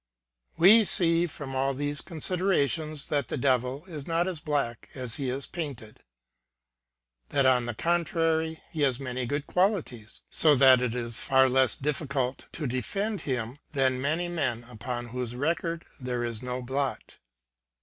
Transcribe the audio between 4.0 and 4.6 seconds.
not as